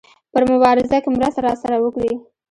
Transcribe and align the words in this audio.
په 0.31 0.39
مبارزه 0.51 0.97
کې 1.03 1.09
مرسته 1.15 1.39
راسره 1.47 1.75
وکړي. 1.79 2.13